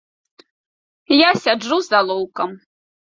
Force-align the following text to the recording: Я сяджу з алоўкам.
Я 1.17 1.29
сяджу 1.43 1.77
з 1.89 2.01
алоўкам. 2.01 2.49